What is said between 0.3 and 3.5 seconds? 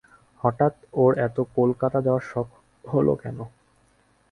হঠাৎ ওর এত কলকাতা যাওয়ার শখ হল কেন?